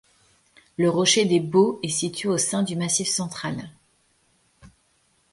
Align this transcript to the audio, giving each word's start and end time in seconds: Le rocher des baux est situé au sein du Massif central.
Le 0.77 0.89
rocher 0.89 1.25
des 1.25 1.39
baux 1.39 1.79
est 1.83 1.89
situé 1.89 2.27
au 2.27 2.39
sein 2.39 2.63
du 2.63 2.75
Massif 2.75 3.07
central. 3.07 3.69